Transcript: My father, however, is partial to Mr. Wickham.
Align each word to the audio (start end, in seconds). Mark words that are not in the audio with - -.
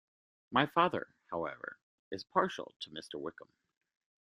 My 0.49 0.65
father, 0.65 1.13
however, 1.29 1.77
is 2.11 2.23
partial 2.23 2.73
to 2.79 2.89
Mr. 2.89 3.19
Wickham. 3.21 3.53